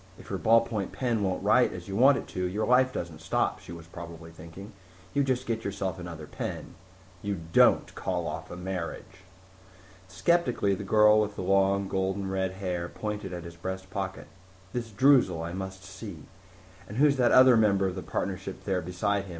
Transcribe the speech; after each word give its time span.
If 0.17 0.31
your 0.31 0.39
ballpoint 0.39 0.91
pen 0.93 1.21
won't 1.21 1.43
write 1.43 1.73
as 1.73 1.87
you 1.87 1.95
want 1.95 2.17
it 2.17 2.25
to, 2.29 2.43
your 2.47 2.65
life 2.65 2.91
doesn't 2.91 3.21
stop, 3.21 3.59
she 3.59 3.71
probably 3.71 4.29
was 4.31 4.35
thinking. 4.35 4.73
You 5.13 5.23
just 5.23 5.45
get 5.45 5.63
yourself 5.63 5.99
another 5.99 6.25
pen 6.25 6.73
You 7.21 7.39
don't 7.53 7.93
call 7.93 8.25
off 8.25 8.49
a 8.49 8.55
marriage.... 8.55 9.21
Skeptically 10.07 10.73
the 10.73 10.83
girl 10.83 11.21
with 11.21 11.35
the 11.35 11.43
long, 11.43 11.87
golden 11.87 12.27
red 12.31 12.53
hair 12.53 12.89
pointed 12.89 13.31
at 13.31 13.43
his 13.43 13.55
breast 13.55 13.91
pocket. 13.91 14.25
"This 14.73 14.89
Droozle 14.89 15.43
I 15.45 15.53
must 15.53 15.83
see. 15.83 16.23
And 16.87 16.97
who's 16.97 17.17
that 17.17 17.31
other 17.31 17.55
member 17.55 17.85
of 17.85 17.93
the 17.93 18.01
partnership 18.01 18.63
there 18.63 18.81
beside 18.81 19.25
him? 19.25 19.29